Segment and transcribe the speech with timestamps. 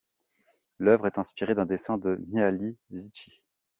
[0.79, 3.39] L'œuvre est inspirée d'un dessin de Mihály Zichy.